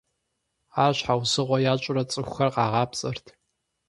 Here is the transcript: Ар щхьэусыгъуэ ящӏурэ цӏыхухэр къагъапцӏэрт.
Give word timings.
Ар 0.83 0.93
щхьэусыгъуэ 0.97 1.57
ящӏурэ 1.71 2.03
цӏыхухэр 2.11 2.49
къагъапцӏэрт. 2.55 3.25